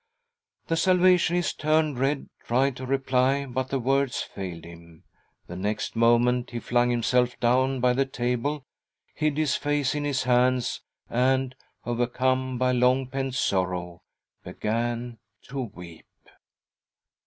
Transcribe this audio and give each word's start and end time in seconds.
The 0.65 0.77
Salvationist 0.77 1.59
turned 1.59 1.99
red, 1.99 2.27
tried 2.43 2.75
to 2.77 2.87
reply, 2.87 3.45
but 3.45 3.67
the 3.69 3.77
words 3.79 4.19
failed 4.23 4.63
him. 4.65 5.03
The 5.45 5.55
next 5.55 5.95
moment 5.95 6.49
he 6.49 6.59
flung 6.59 6.89
himself 6.89 7.39
down 7.39 7.79
by 7.81 7.93
the 7.93 8.07
table/ 8.07 8.65
bid 9.19 9.37
his 9.37 9.55
face 9.55 9.93
in 9.93 10.03
his 10.03 10.23
hands, 10.23 10.81
and, 11.07 11.53
overcome 11.85 12.57
by 12.57 12.71
long 12.71 13.09
pent 13.11 13.35
sorrow, 13.35 14.01
began 14.43 15.19
to 15.43 15.65
weep. 15.71 16.07